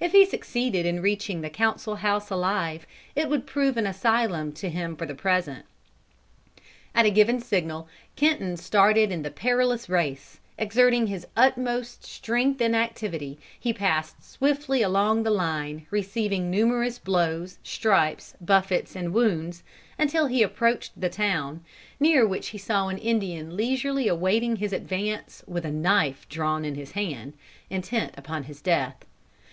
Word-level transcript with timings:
If 0.00 0.10
he 0.10 0.26
succeeded 0.26 0.84
in 0.84 1.00
reaching 1.00 1.42
the 1.42 1.48
council 1.48 1.94
house 1.94 2.28
alive, 2.28 2.88
it 3.14 3.28
would 3.30 3.46
prove 3.46 3.76
an 3.76 3.86
asylum 3.86 4.50
to 4.54 4.68
him 4.68 4.96
for 4.96 5.06
the 5.06 5.14
present. 5.14 5.64
"At 6.92 7.06
a 7.06 7.10
given 7.10 7.38
signal, 7.40 7.86
Kenton 8.16 8.56
started 8.56 9.12
in 9.12 9.22
the 9.22 9.30
perilous 9.30 9.88
race; 9.88 10.40
exerting 10.58 11.06
his 11.06 11.24
utmost 11.36 12.02
strength 12.04 12.60
and 12.60 12.74
activity, 12.74 13.38
he 13.60 13.72
passed 13.72 14.24
swiftly 14.28 14.82
along 14.82 15.22
the 15.22 15.30
line, 15.30 15.86
receiving 15.92 16.50
numerous 16.50 16.98
blows, 16.98 17.58
stripes, 17.62 18.34
buffets, 18.40 18.96
and 18.96 19.14
wounds, 19.14 19.62
until 19.96 20.26
he 20.26 20.42
approached 20.42 21.00
the 21.00 21.08
town, 21.08 21.62
near 22.00 22.26
which 22.26 22.48
he 22.48 22.58
saw 22.58 22.88
an 22.88 22.98
Indian 22.98 23.56
leisurely 23.56 24.08
awaiting 24.08 24.56
his 24.56 24.72
advance, 24.72 25.44
with 25.46 25.64
a 25.64 25.70
drawn 25.70 25.80
knife 25.80 26.26
in 26.68 26.74
his 26.74 26.90
hand, 26.90 27.34
intent 27.70 28.12
upon 28.16 28.42
his 28.42 28.60
death. 28.60 29.04